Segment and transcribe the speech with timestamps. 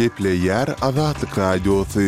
[0.00, 2.06] de player azatlyga radio sy.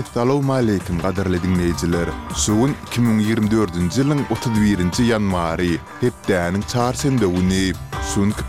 [0.00, 2.08] Etsalou malik madarledin mejiler.
[2.32, 5.72] 2024-nji ýylyň 31-nji ýanwary.
[6.00, 7.76] Dep täňiň çaýsende unenip,
[8.14, 8.40] sunk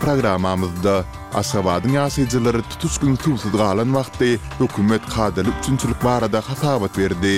[1.36, 4.28] Aşgabadyň ýaşyjylary tutuş gün tutuşyd galan wagtda
[4.60, 7.34] hökümet kadaly üçünçülük barada hasabat berdi.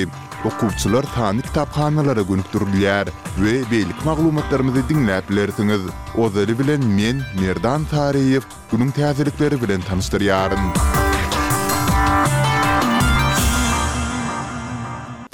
[0.47, 3.09] Okuwçylar tanyk kitapxanalara gönükdirilýär
[3.43, 5.83] we beýlik maglumatlarymyzy dinläp bilersiňiz.
[6.27, 8.43] Ozary bilen men Merdan Tariýew
[8.73, 10.63] günüň täzelikleri bilen tanyşdyrýaryn.
[10.71, 11.08] Müzik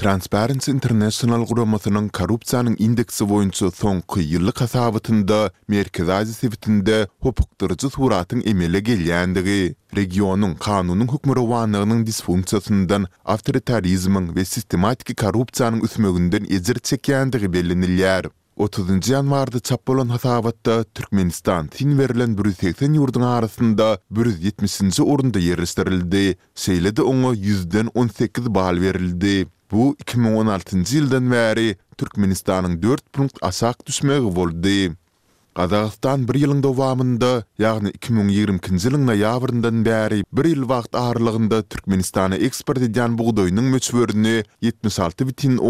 [0.05, 8.81] Transparency International Gromatının korrupsiyanın indeksi boyunca son kıyırlı kasabıtında Merkez Aziz Sivitinde hopuktırıcı suratın emele
[8.81, 9.75] gelyendigi.
[9.97, 18.27] Regionun kanunun hukmurovanlığının disfunksiyasından avtoritarizmin ve sistematiki korrupsiyanın üsmögünden ezir çekyendigi bellinilyar.
[18.59, 26.37] 30-nji ýanwarda çap bolan hasabatda Türkmenistan sin berilen 180 ýurdun arasynda 170-nji orunda ýerleşdirildi.
[26.55, 29.47] Seýlede oňa 100-den 18 bal berildi.
[29.73, 34.95] Bu 2016-njy ýyldan bäri Türkmenistanyň 4 punkt asak düşmegi boldy.
[35.55, 37.29] Qazaqstan bir ýylyň dowamında,
[37.63, 44.33] ýagny 2020-nji ýylyň noýabrynyň bäri bir ýyl wagt aralygynda Türkmenistana eksport edýän buğdaýynyň möçberini
[44.67, 45.63] 76.10%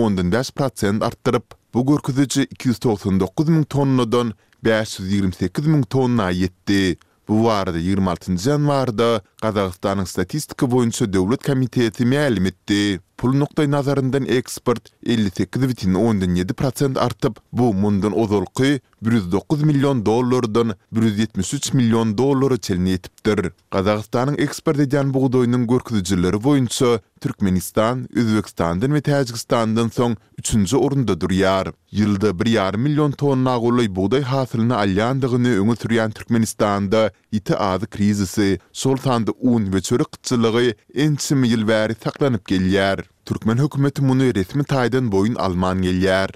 [1.11, 4.31] artdyryp, bu görkezeji 299.000 tonnadan
[4.65, 6.97] 528.000 tonna ýetdi.
[7.29, 9.11] Bu wagt 26-njy ýanwarda
[9.45, 13.01] Kazakistan'ın statistika boyunca devlet komiteti mealim etti.
[13.19, 22.57] Pul noktay nazarından eksport 58,10% artıp bu mundan ozolqı 109 milyon dolarlardan 173 milyon dolarlara
[22.57, 23.53] çelini etipdir.
[23.71, 30.75] Kazakistan'ın ekspert edyan buğdoyunun görküzücüleri boyunca Türkmenistan, Üzbekistan'dan ve Tajikistan'dan son 3.
[30.75, 31.69] orunda duruyar.
[31.91, 39.33] Yılda 1,5 milyon tonna gulay buğday hasılını alyandığını öngü sürüyan Türkmenistan'da ýiti ady krizisi, sultanda
[39.41, 43.05] un we çörek en ençim ýyl bäri saklanyp gelýär.
[43.27, 46.31] Türkmen hökümeti muny resmi taýdan boyun alman gelýär.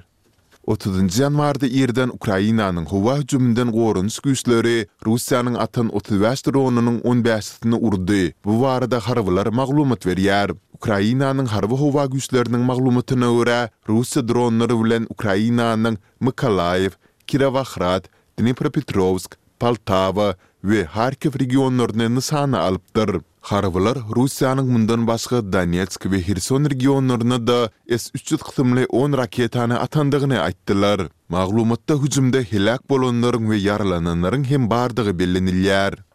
[0.67, 8.33] 30 janwarda Irdan Ukrainanyň howa hüjümünden gorunç güýçleri Russiýanyň atan 35 dronunyň 15-sini urdy.
[8.45, 10.51] Bu barada harwylar maglumat berýär.
[10.77, 16.93] Ukrainanyň harwy howa güýçleriniň maglumatyna görä, Russiýa dronlary bilen Ukrainanyň Mykolaýew,
[17.27, 18.05] Kirovohrad,
[18.39, 23.21] Dnipropetrovsk, Poltava, we Harkiv regionlarynda nysana alypdyr.
[23.41, 31.09] Harvylar Russiýanyň mundan başga Donetsk we Kherson regionlarynda da S-300 hyzmly 10 raketany atandygyny aýtdylar.
[31.31, 36.08] Maglumatda hüjümde helak bolanlaryň we yaralananlaryň hem bardygy bellenilýär.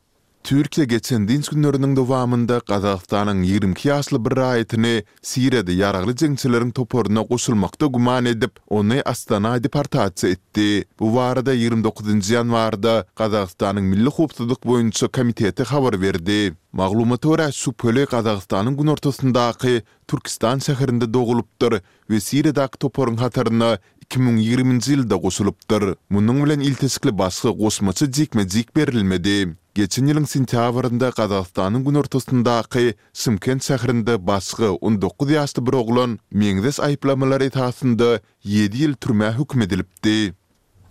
[0.44, 4.90] Türkiýe geçen diňe günleriniň dowamında Gazagstanyň 22 ýaşly bir raýatyny
[5.30, 10.66] Sirede ýaraglı jeňçileriň toporuna goşulmakda guman edip, ony Astana departamenti etdi.
[11.00, 16.38] Bu warda 29-nji ýanwarda Gazagstanyň Milli howpsuzlyk boýunça komiteti habar verdi.
[16.74, 21.80] Maglumat öwrä şu pöle Gazagstanyň gün ortasyndaky Türkistan şäherinde dogulupdyr
[22.12, 23.78] we Siredäki toporuň hatarına
[24.12, 25.94] 2020-nji ýylda goşulupdyr.
[26.12, 29.56] Munyň bilen iltisikli basgy goşmaçy jekme-jek berilmedi.
[29.78, 32.84] Geçen ýylyň sentýabrynda Gazagstanyň gün ortasyndaky
[33.22, 36.12] Şymkent şäherinde başgy 19 ýaşly bir oglan
[36.44, 38.12] Meňdes aýplamalary taýsynda
[38.58, 40.18] 7 ýyl türme hukm edilipdi.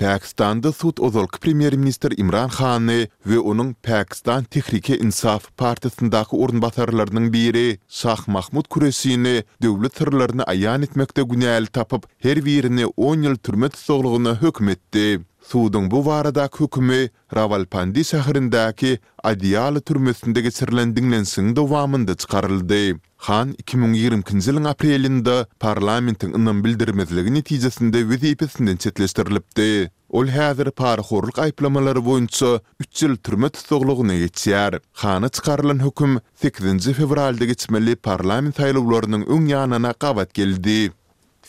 [0.02, 7.78] Pakistanda sud ozolk premier minister Imran Khanny we onuň Pakistan Tehrike Insaf partisindäki orunbasarlarynyň biri
[7.86, 14.34] Shah Mahmud Kuresini döwlet sirlerini aýan etmekde günäli tapyp her birini 10 ýyl türmet soglugyna
[14.42, 15.20] hökm etdi.
[15.42, 22.98] Sudun bu warada hökümi Rawalpindi şäherindäki Adiyal türmesindäki sirlendiglensin dowamynda çykarıldy.
[23.22, 29.90] Хан 2020-nji aprelinde parlamentiň ýa-da bildirmezligi netijesinde öz çetleşdirilipdi.
[30.10, 34.80] Ol häzir parahorluk aýplamalary boýunça 3 ýyl türme tutuklugyna geçýär.
[34.92, 40.90] Hany çykarylan hukm 8-nji fevralda geçmeli parlament saýlawlarynyň öň ýanyna gawat geldi.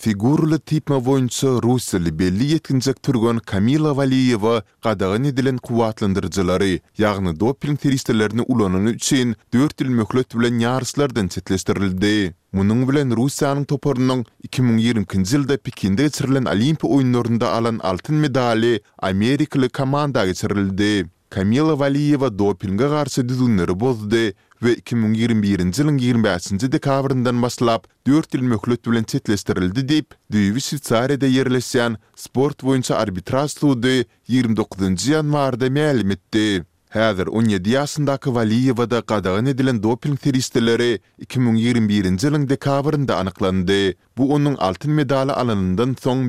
[0.04, 6.68] Фигурлы типма воюнца Русселли белли еткіннзекк түргөн Камила Валиева қадағы неделлен қуатландырзылары
[7.00, 12.36] яғны допин тестілерні улонны үчен дөртіл мөхлөт белән ярыслардан сетлестерілде.
[12.52, 20.28] Мұның белән Русияның топорның 2020 кінзелді пекенде сірлен Олимпи ойнорында алан алтын медали Америкалы команда
[20.28, 21.08] кетірілде.
[21.34, 29.04] Камила Валиева допинга қарсы дүзуннері бозды, 2021-nji ýylyň 25-nji dekabrından başlap 4 ýyl möhlet bilen
[29.12, 36.64] çetleşdirildi diýip, Düýwi Şwitsariýada ýerleşýän sport boýunça arbitraj sudy 29-njy ýanwarda mälim etdi.
[36.96, 43.96] Häzir 17 ýaşyndaky Valiýewa da gadagyn edilen doping teristleri 2021-nji ýylyň dekabrynda anyklandy.
[44.18, 46.22] Bu onuň altyn medaly alanyndan soň